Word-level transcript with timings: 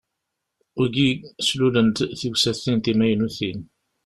Wigi 0.79 1.09
slulen-d 1.47 1.97
tiwsatin 2.19 2.77
timaynutin. 2.83 3.59